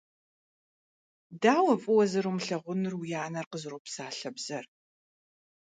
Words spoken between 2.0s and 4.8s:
зэрумылъагъунур уи анэр къызэропсалъэ бзэр.